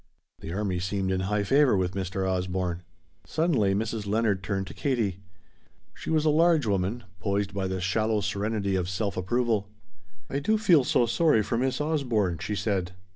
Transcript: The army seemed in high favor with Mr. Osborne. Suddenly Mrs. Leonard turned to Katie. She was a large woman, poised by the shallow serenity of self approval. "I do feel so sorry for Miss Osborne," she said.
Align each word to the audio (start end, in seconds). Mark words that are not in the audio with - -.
The 0.39 0.51
army 0.51 0.79
seemed 0.79 1.11
in 1.11 1.19
high 1.19 1.43
favor 1.43 1.77
with 1.77 1.93
Mr. 1.93 2.27
Osborne. 2.27 2.81
Suddenly 3.23 3.75
Mrs. 3.75 4.07
Leonard 4.07 4.41
turned 4.41 4.65
to 4.65 4.73
Katie. 4.73 5.19
She 5.93 6.09
was 6.09 6.25
a 6.25 6.31
large 6.31 6.65
woman, 6.65 7.03
poised 7.19 7.53
by 7.53 7.67
the 7.67 7.79
shallow 7.79 8.21
serenity 8.21 8.75
of 8.75 8.89
self 8.89 9.15
approval. 9.15 9.69
"I 10.27 10.39
do 10.39 10.57
feel 10.57 10.83
so 10.83 11.05
sorry 11.05 11.43
for 11.43 11.55
Miss 11.55 11.79
Osborne," 11.79 12.39
she 12.39 12.55
said. 12.55 12.93